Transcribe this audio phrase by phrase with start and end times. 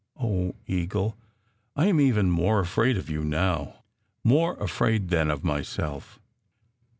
[0.19, 1.15] Oh, Eagle!
[1.75, 3.83] I m even more afraid of you now
[4.23, 6.19] more afraid than of myself!"